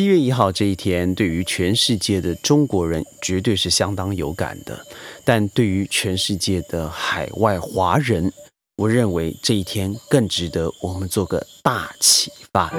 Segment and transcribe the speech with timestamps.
[0.00, 4.80] 七月一号这一天，对于全世界的中国人绝对是相当有感的，
[5.26, 8.32] 但对于全世界的海外华人，
[8.78, 12.72] 我认为这一天更值得我们做个大启发。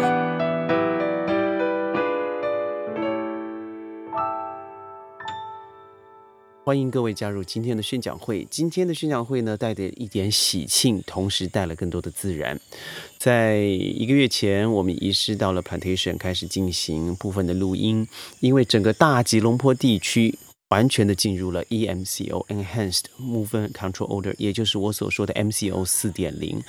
[6.64, 8.48] 欢迎各位加入今天的宣讲会。
[8.52, 12.60] 今天的宣讲会呢，带着一点喜庆，同时带了更多的自然。
[13.18, 18.08] 在一个月前，我们移师到了 Plantation，开始进行部分的录音。
[18.42, 20.38] 因为整个大吉隆坡地区
[20.70, 26.62] 完全的进入了 EMCO（Enhanced Movement Control Order），也就是我所说的 MCO 四点零。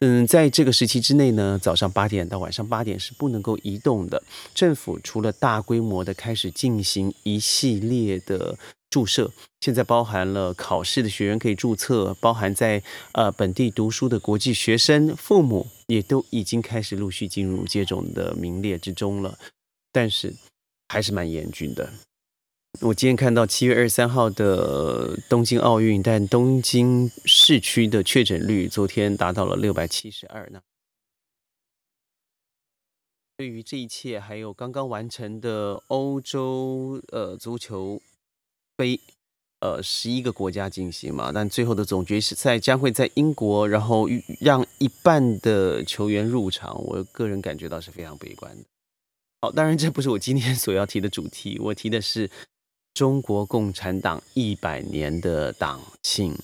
[0.00, 4.22] 嗯，在这个时期之内呢，早上八点到晚上八点是不能够移动的。
[4.54, 8.58] 政府除了大规模的开始进行一系列的
[8.90, 9.30] 注册
[9.60, 12.82] 现在包含了考试的学员可以注册，包含在
[13.12, 19.38] 呃本地读书的国际学生，父母也都已经开始陆续进入接种的名列之中了。
[19.92, 20.34] 但是
[20.88, 21.92] 还是蛮严峻的。
[22.80, 30.60] 我今天看到七月二十三号的东京奥运，但东京市区的确诊率昨天达到了六百七十二呢。
[33.36, 38.00] 对于这一切，还有刚刚完成的欧洲呃足球。
[38.80, 38.98] 非
[39.60, 44.08] 呃十一个国家进行嘛，但最后的总决赛将会在英国，然后
[44.40, 46.82] 让一半的球员入场。
[46.82, 48.64] 我个人感觉到是非常悲观的。
[49.42, 52.30] 好，当然这不是我今天所要提的主题，我提的是
[52.94, 56.34] 中国共产党一百年的党庆。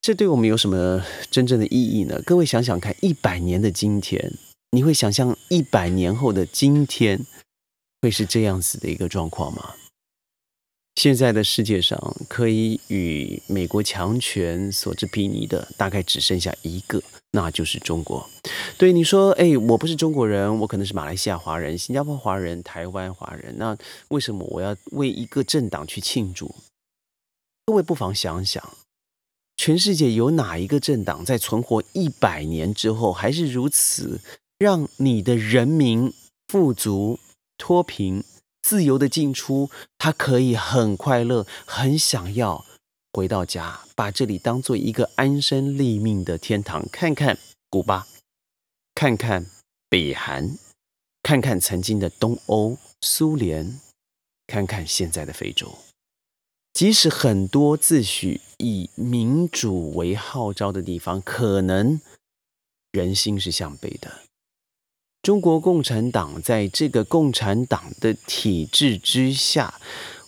[0.00, 2.22] 这对我们有什么真正的意义呢？
[2.24, 4.32] 各位想想看，一百年的今天，
[4.70, 7.26] 你会想象一百年后的今天
[8.02, 9.74] 会是这样子的一个状况吗？
[10.96, 18.28] 现在的世界上，可以与美国强权所之比拟的，大概只剩下一个，那就是中国。
[18.78, 23.76] 对你说，哎，我不是中国人，我可能是马来西亚华人、新加坡华人、台湾华人，那
[24.08, 26.54] 为什么我要为一个政党去庆祝？
[27.66, 28.62] 各位不妨想想，
[29.56, 34.20] 全世界有哪一个政党在存活一百年之后，还是如此
[34.58, 36.12] 让你的人民
[36.46, 37.18] 富足
[37.58, 38.22] 脱贫？
[38.64, 42.64] 自由的进出，他可以很快乐，很想要
[43.12, 46.88] 回到家，把这里当做一个安身立命的天堂。
[46.90, 47.38] 看看
[47.68, 48.06] 古巴，
[48.94, 49.44] 看看
[49.90, 50.56] 北韩，
[51.22, 53.78] 看看曾经的东欧、苏联，
[54.46, 55.76] 看看现在的非洲。
[56.72, 62.00] 即使很多自诩以民主为号召的地方，可能
[62.92, 64.22] 人心是向北的。
[65.24, 69.80] 中国共产党在这个共产党的体制之下，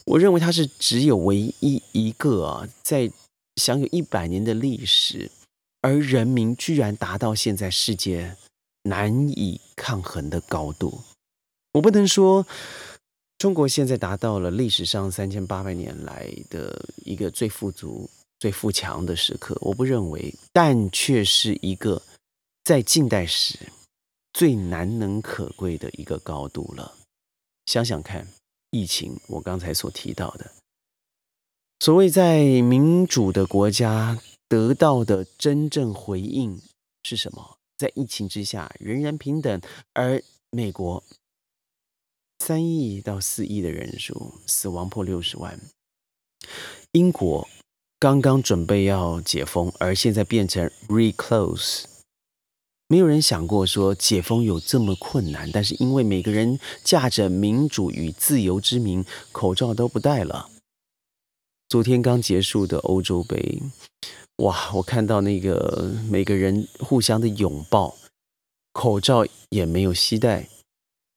[0.06, 3.10] 我认为它是只有唯一一个啊，在
[3.56, 5.30] 享有一百年的历史，
[5.82, 8.34] 而人民居然达到现在世界
[8.84, 11.02] 难以抗衡的高度。
[11.74, 12.46] 我不能说
[13.36, 18.08] 中国现在达到了历史上三千八百年来的一个最富足、
[18.38, 22.00] 最富强的时刻，我不认为，但却是一个
[22.64, 23.58] 在近代史。
[24.36, 26.98] 最难能可贵的一个高度了。
[27.64, 28.28] 想想看，
[28.68, 30.52] 疫情，我刚才所提到的，
[31.80, 36.60] 所谓在民主的国家得到的真正回应
[37.02, 37.56] 是什么？
[37.78, 39.58] 在疫情之下，人人平等。
[39.94, 41.02] 而美国
[42.40, 45.58] 三亿到四亿的人数，死亡破六十万；
[46.92, 47.48] 英国
[47.98, 51.95] 刚刚准备要解封，而现在变成 reclose。
[52.88, 60.48] 没有人想过说解封有这么困难，但是因为每个人驾着民主与自由之名，口罩都不戴了。
[61.68, 63.60] 昨天刚结束的欧洲杯，
[64.36, 64.70] 哇！
[64.74, 67.96] 我看到那个每个人互相的拥抱，
[68.72, 70.48] 口罩也没有携带，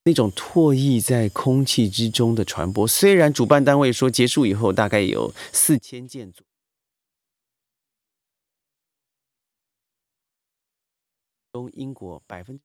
[0.05, 2.87] 那种唾液在空气之中的传播。
[2.87, 6.48] 虽然主办单位说结束以后大概有四千件左右。
[11.51, 12.59] 中英国百分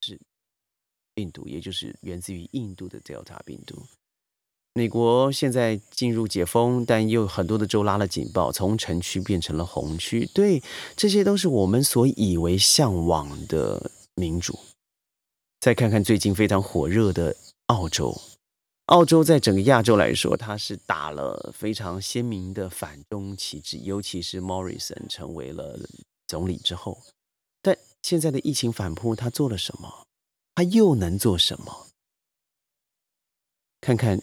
[0.00, 0.20] 之是
[1.14, 3.82] 病毒，也就是源自于印度的 Delta 病毒。
[4.74, 10.24] 美国现在进入解封，但又很多的州拉了警报，从城区变成了红区。
[10.32, 10.62] 对，
[10.96, 14.58] 这些都是我们所以为向往的民主。
[15.60, 17.36] 再看看最近非常火热的
[17.66, 18.18] 澳洲，
[18.86, 25.78] 澳洲在整个亚洲来说，它是打了非常鲜明的反中旗帜，尤其是 Morrison 成为了
[26.26, 26.98] 总理之后。
[27.62, 30.06] 但现在的疫情反扑，他做了什么？
[30.54, 31.86] 他又能做什么？
[33.80, 34.20] 看看，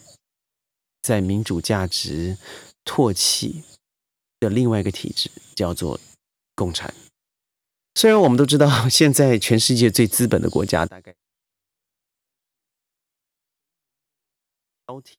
[1.02, 2.38] 在民主价值
[2.84, 3.64] 唾弃
[4.38, 5.98] 的另外一个体制，叫做
[6.54, 6.94] 共产。
[7.96, 11.14] 虽然我们都知道，现在全世界最资本的国家大概
[14.86, 15.16] 高铁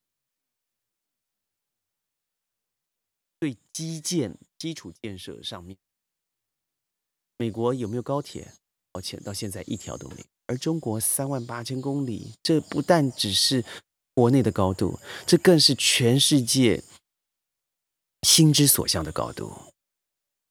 [3.39, 5.77] 对基建基础建设上面，
[7.41, 8.47] 美国有没有高铁？
[8.91, 10.23] 抱歉，到现在一条都没有。
[10.45, 13.65] 而中国三万八千公里，这不但只是
[14.13, 16.83] 国内的高度，这更是全世界
[18.21, 19.51] 心之所向的高度。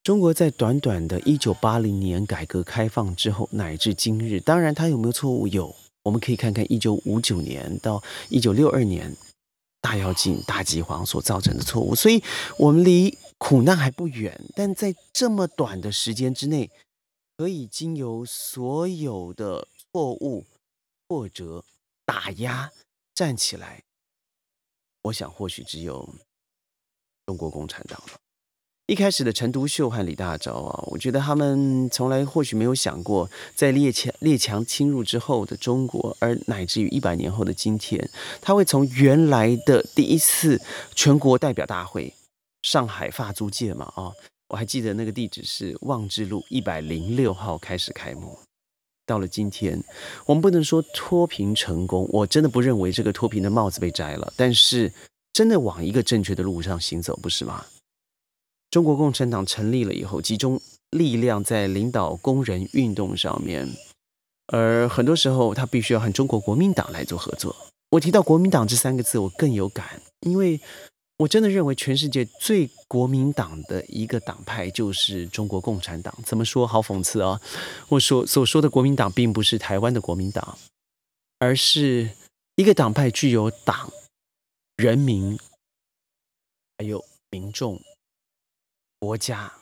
[0.02, 5.46] 中国在短短的一九八零年改革开放之后，乃至今日，当然它有没有错误？
[5.46, 5.72] 有，
[6.02, 9.16] 我们可以看看一九五九年到一九六二年
[9.80, 12.20] 大跃进、大饥荒所造成的错误，所以
[12.58, 14.38] 我们离苦难还不远。
[14.54, 16.70] 但在这么短的时间之内，
[17.38, 20.44] 可以经由所有的错误、
[21.08, 21.64] 挫折、
[22.04, 22.70] 打压
[23.14, 23.82] 站起来，
[25.04, 26.14] 我想或许只有
[27.24, 28.20] 中国共产党了。
[28.86, 38.10] 一开始的陈独秀和李大钊啊，我觉得他们从来或许没有想过，在列强列强侵入之后的中国，而乃至于一百年后的今天，
[38.42, 40.60] 他会从原来的第一次
[40.94, 42.12] 全国代表大会
[42.62, 44.12] 上海发租界嘛啊，
[44.48, 48.38] 我还记得那个地址是望志路一百零六号开始开幕，
[49.06, 49.82] 到了今天，
[50.26, 54.92] 我们不能说脱贫成功，我真的不认为这个脱贫的帽子被摘了，但是
[55.32, 57.66] 真的往一个正确的路上行走，不是吗？
[58.70, 60.60] 中国共产党成立了以后，集中
[60.90, 63.68] 力量在领导工人运动上面，
[64.46, 67.56] 而很多时候他必须要和中国国民党来做合作。
[67.90, 70.60] 我提到国民党这三个字，我更有感，因为
[71.20, 76.16] 我真的认为全世界最国民党的一个党派就是中国共产党。
[76.24, 76.66] 怎么说？
[76.66, 77.38] 好讽刺啊！
[77.90, 80.58] 我所所说的国民党，并不是台湾的国民党，
[81.38, 82.08] 而是
[82.54, 83.92] 一个党派具有党、
[84.76, 85.38] 人民
[86.78, 87.78] 还有民众。
[88.98, 89.52] 国家，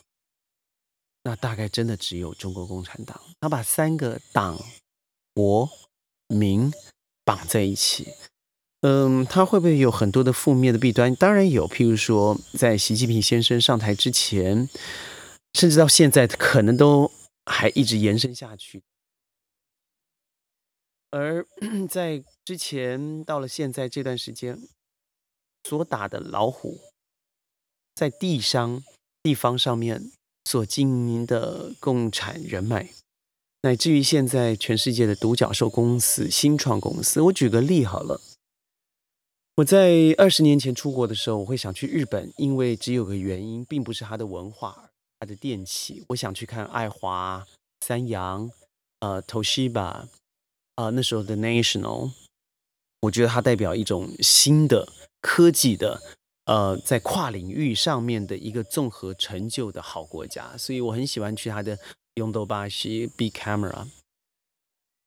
[1.25, 3.21] 那大概真的只有中国共产党。
[3.41, 4.57] 他把三个党、
[5.35, 5.69] 国、
[6.29, 6.73] 民
[7.25, 8.13] 绑在一起，
[8.83, 11.15] 嗯，他会不会有很多的负面的弊端？
[11.17, 14.69] 当然有，譬如说，在习近平先生上台之前，
[15.55, 17.11] 甚至到现在，可能都
[17.47, 18.83] 还一直延伸下去。
[21.11, 21.47] 而
[21.89, 24.59] 在之前到了现在这段时间，
[25.65, 26.79] 所打的老虎，
[27.95, 28.83] 在地上。
[29.21, 30.13] 地方上面
[30.45, 32.89] 所经营的共产人脉，
[33.63, 38.21] 乃至于现在全世界的独角兽公司、新创公司，我举个例好了。
[39.59, 46.05] 我在二十年前出国的时候，我会想去日本，因为只有个原因，并不是它的文化、它的电器。
[46.11, 47.45] 我想去看爱华、
[47.85, 48.49] 三洋、
[49.01, 50.07] 呃，Toshiba，
[50.77, 52.13] 啊，那时候的 National，
[53.01, 56.01] 我觉得它代表一种新的科技的。
[56.45, 61.77] 呃，在跨领域上面的一个综合成就的好国家，所以我很喜欢去它的
[62.15, 63.89] 永斗巴西 Big Camera。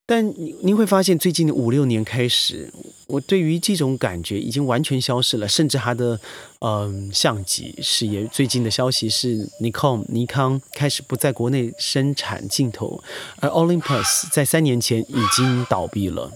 [0.06, 2.71] 但你你会发现，最近的五六年开始，
[3.07, 6.19] 我对于这种感觉已经完全消失了，甚至它的
[6.59, 13.01] 嗯相机事业，最近的消息是尼康尼康开始不在国内生产镜头，
[13.38, 16.31] 而 Olympus 在三年前已经倒闭了。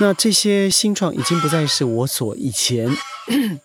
[0.00, 2.90] 那这些新创已经不再是我所以前。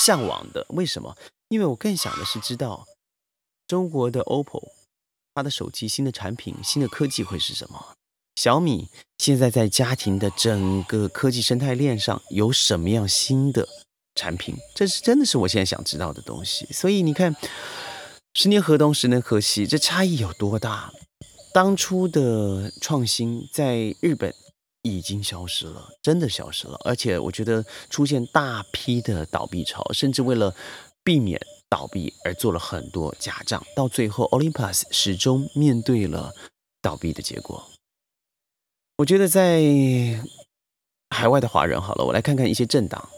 [0.00, 1.14] 向往的，为什么？
[1.48, 2.86] 因为我更想的是知道
[3.66, 4.68] 中国的 OPPO，
[5.34, 7.94] 它的手机新的产品、新的科技会是什么？
[8.40, 8.88] 小米
[9.18, 13.68] 现在在家庭的整个科技生态链上有什么样新的
[14.14, 14.56] 产品？
[14.74, 16.66] 这是真的是我现在想知道的东西。
[16.72, 17.36] 所以你看，
[18.32, 20.90] 十年河东，十年河西，这差异有多大？
[21.52, 24.32] 当初的创新在日本。
[24.82, 26.80] 已经消失了，真的消失了。
[26.86, 30.54] 而且我觉得出现大批的倒闭潮，甚至为了
[31.04, 31.38] 避免
[31.68, 36.32] 倒闭而做了很多假账，到最后 Olympus 始终面对了
[36.80, 37.62] 倒闭的结果。
[39.00, 39.62] 我觉得在
[41.08, 43.08] 海外的华人，好了，我来看看一些政党：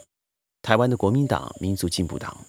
[0.62, 2.46] 台湾的国民党、民族进步党，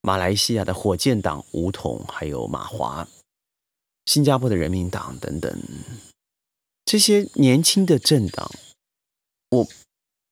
[0.00, 3.06] 马来西亚的火箭党吴统，还有马华，
[4.06, 5.56] 新加坡的人民党等等。
[6.84, 8.50] 这些年轻的政党，
[9.50, 9.68] 我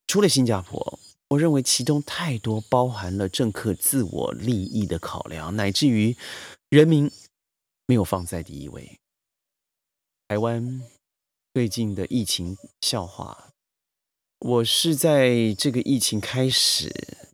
[0.08, 6.16] 除了新加坡，我认为其中太多包含了政客自我利益的考量，乃至于
[6.70, 7.08] 人民
[7.86, 8.98] 没有放在第一位。
[10.26, 10.82] 台湾
[11.54, 13.50] 最近的疫情笑话，
[14.38, 16.90] 我是在这个疫情开始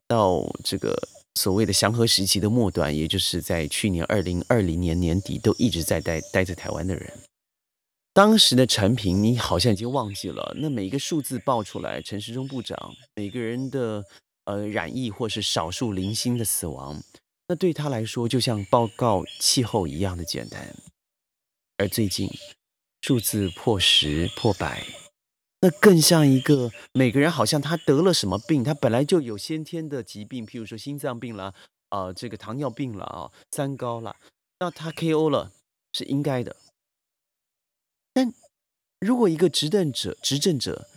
[0.09, 7.17] 到这个所谓的祥和时期的末端，也就是在去年二零二零年年底，都一直在待待在台湾的人。
[8.13, 10.53] 当时的陈平，你好像已经忘记了。
[10.57, 14.05] 那每一个数字报出来，陈时中部长每个人的
[14.47, 17.01] 呃染疫或是少数零星的死亡，
[17.47, 20.75] 那对他来说就像报告气候一样的简单。
[21.77, 22.29] 而最近
[23.01, 24.85] 数字破十破百，
[25.61, 31.55] 那更像一个每个人好像他得了什么病，他本来就有先天的疾病，譬如说心脏病啦，
[31.91, 34.17] 啊，这个糖尿病了啊，三高了，
[34.59, 35.53] 那他 KO 了
[35.93, 36.57] 是应该的。
[38.13, 38.35] 但
[39.01, 40.89] 如果一个执政者，执政者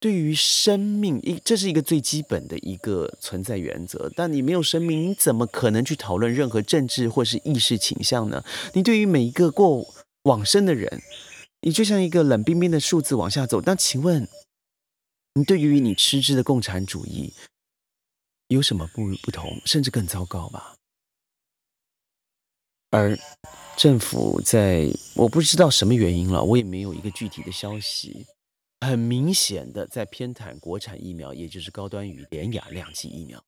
[0.00, 4.10] 对于生命，一这是一个最基本的一个存在原则。
[4.14, 8.44] 但你没有生命，你怎么可能去讨论任何政治或是意识倾向呢？
[8.74, 9.86] 你对于每一个过
[10.24, 11.00] 往生的人。
[11.64, 14.28] 你就像一个冷冰冰的数字往下走，但请问，
[15.32, 17.32] 你对于你吃之的共产主义
[18.48, 20.74] 有什么不不同，甚至更糟糕吧？
[22.90, 23.18] 而
[23.78, 28.26] 政府在我不知道什么原因了，我也没有一个具体的消息，
[28.82, 33.42] 很明显的在偏袒国产疫苗，也就是高端与典雅两剂疫苗。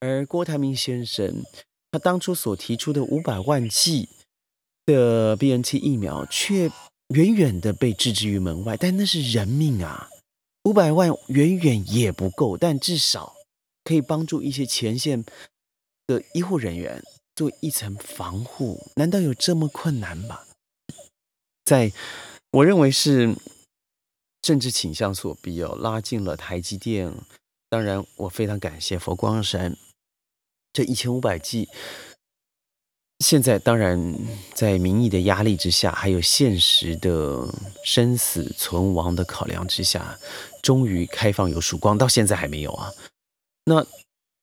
[0.00, 1.44] 而郭台铭先生
[1.92, 4.08] 他当初所提出的五百万剂
[4.84, 6.68] 的 B N T 疫苗，却
[7.12, 10.08] 远远的被置之于门外，但那是人命啊！
[10.64, 13.34] 五百万远远也不够，但至少
[13.84, 15.24] 可以帮助一些前线
[16.06, 17.02] 的医护人员
[17.34, 18.88] 做一层防护。
[18.96, 20.40] 难道有这么困难吗？
[21.64, 21.92] 在
[22.52, 23.34] 我认为是
[24.40, 27.12] 政治倾向所逼，要拉近了台积电。
[27.68, 29.76] 当然，我非常感谢佛光山
[30.72, 31.68] 这一千五百 G。
[33.22, 34.14] 现在当然，
[34.52, 37.48] 在民意的压力之下，还有现实的
[37.84, 40.18] 生死存亡的考量之下，
[40.60, 42.90] 终于开放有曙光，到现在还没有啊。
[43.64, 43.86] 那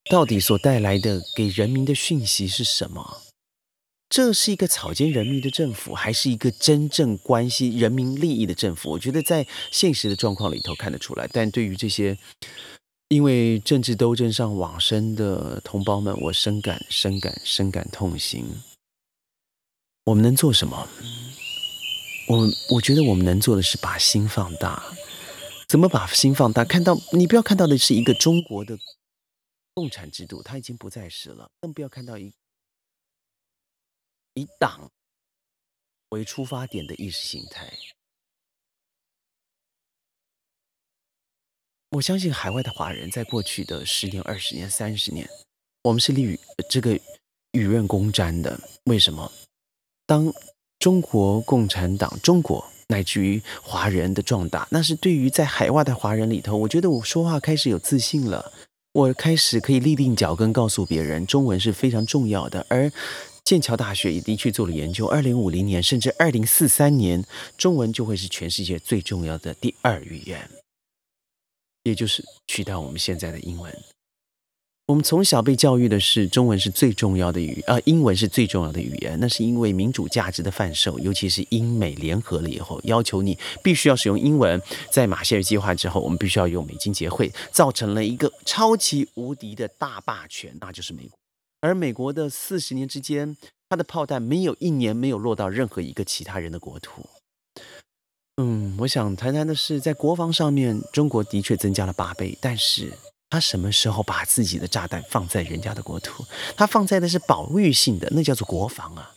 [0.10, 3.22] 到底所带来的给人民的讯息是什么？
[4.08, 8.90] 这是一个草菅人命的政府，还是一个真正关系人民利益的政府？
[8.90, 11.30] 我觉得在现实的状况里头看得出来。
[11.32, 12.18] 但对于这些
[13.10, 18.46] 因为政治斗争上往生的同胞们，我深感、深感、深感痛心。
[20.06, 20.88] 我们能做什么？
[22.28, 24.84] 我我觉得我们能做的是把心放大。
[25.68, 26.66] 怎么把心放大？
[26.66, 28.78] 看到你不要看到的是一个中国的
[29.76, 31.52] 共产制度，它已经不再是了。
[31.62, 32.34] 更不要看到一
[34.34, 34.92] 以党
[36.10, 37.72] 为出发点的意识形态。
[41.92, 45.28] 我相信海外的华人在过去的十年、二十年、三十年，
[45.84, 46.40] 我们是立于
[46.70, 47.00] 这个
[47.52, 48.60] 与任公瞻的。
[48.86, 49.32] 为什么？
[50.10, 50.34] 当
[50.80, 58.52] 中国共产党、中国乃至于华人的壮大，那是对于在海外的华人里头，我觉得我说话开始有自信了，
[58.94, 62.66] 我开始可以立定脚跟，告诉别人中文是非常重要的。
[62.70, 62.92] 而
[63.44, 67.24] 剑桥大学也的确做了研究，二零五零年甚至二零四三年，
[67.56, 70.50] 中文就会是全世界最重要的第二语言，
[71.84, 73.72] 也就是取代我们现在的英文。
[74.90, 79.20] 我们从小被教育的是中文是最重要的语，呃，英文是最重要的语言。
[79.20, 84.60] 那是因为民主价值的贩售，尤其是英美联合了以后，要求你必须要使用英文。
[84.90, 91.16] 在马歇尔计划之后，我们必须要用美金结汇，造成了一个超级无敌的大霸权，那就是美国。
[91.62, 93.38] 而美国的四十年之间，
[93.70, 97.06] 它的炮弹没有一年没有落到任何一个其他人的国土。
[98.42, 102.92] 嗯，我想谈谈的是，在国防上面，中国的确增加了八倍，但是。
[103.30, 106.26] 他什么时候把自己的炸弹放在人家的国土？
[106.58, 109.16] 他放在的是保育性的，那叫做国防啊，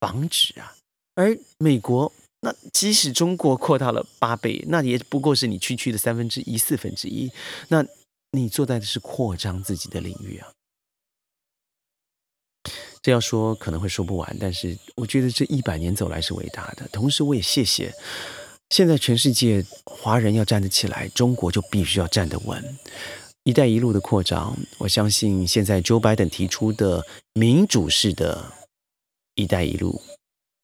[0.00, 0.74] 防止啊。
[1.14, 7.30] 而美国，那即使中国扩大了八倍，那也不过是你区区的三分之一、四分之一。
[7.68, 7.84] 那
[8.32, 10.48] 你做在的是扩张自己的领域啊。
[13.02, 16.88] 这要说可能会说不完，但是我觉得这一百年走来是伟大的。
[16.88, 17.92] 同时，我也谢谢
[18.70, 22.78] 现在全世界华人要站得起来，中国就必须要站得稳。
[23.44, 28.52] “一带一路”的扩张，我相信现在 Joe Biden 提出的民主式的
[29.34, 30.02] “一带一路”，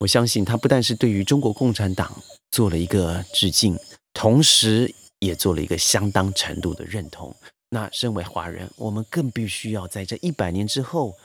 [0.00, 3.78] 我相信他不但是对于中国共产党做了一个致敬，
[4.12, 7.34] 同时也做了一个相当程度的认同。
[7.70, 11.16] 那身为华人，我们更必须要在这一百年之后，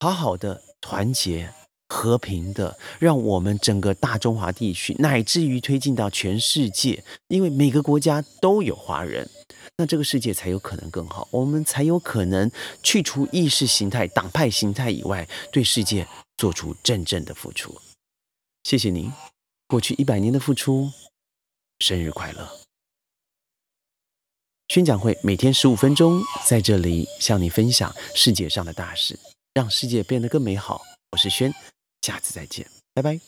[0.00, 1.52] 好好的团结、
[1.88, 9.28] 和平的，让我们整个大中华地区，乃至于推进到全世界，因为每个国家都有华人。
[9.76, 12.50] 那这个世界才有可能更好，我们才有可能
[12.82, 17.80] 去除意识形态、党派形态以外，对世界做出真正的付出。
[18.62, 19.12] 谢谢您，
[19.66, 20.92] 过去一百年的付出，
[21.80, 22.60] 生日快乐！
[24.68, 29.18] 宣讲会每天十五分钟，在这里向你分享世界上的大事，
[29.52, 30.82] 让世界变得更美好。
[31.10, 31.52] 我是轩，
[32.00, 33.20] 下次再见，拜拜。